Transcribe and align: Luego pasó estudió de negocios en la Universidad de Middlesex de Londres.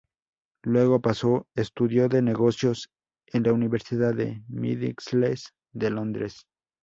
Luego 0.63 0.99
pasó 0.99 1.45
estudió 1.53 2.09
de 2.09 2.23
negocios 2.23 2.89
en 3.27 3.43
la 3.43 3.53
Universidad 3.53 4.15
de 4.15 4.43
Middlesex 4.47 5.53
de 5.73 5.89
Londres. 5.91 6.47